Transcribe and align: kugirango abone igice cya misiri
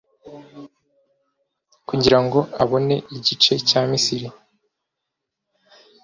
kugirango 1.87 2.39
abone 2.63 2.95
igice 3.15 3.53
cya 3.69 3.81
misiri 3.91 4.27